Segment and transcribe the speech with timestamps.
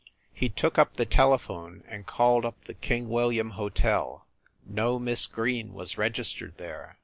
[0.33, 4.25] He took up the telephone and called up the King William Hotel.
[4.65, 6.97] No Miss Green was registered there.